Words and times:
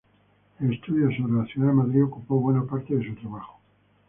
El 0.59 0.73
estudio 0.73 1.15
sobre 1.15 1.33
la 1.33 1.45
ciudad 1.45 1.67
de 1.67 1.73
Madrid 1.75 2.03
ocupó 2.05 2.39
buena 2.39 2.63
parte 2.65 2.95
de 2.95 3.05
su 3.07 3.13
trabajo. 3.17 3.59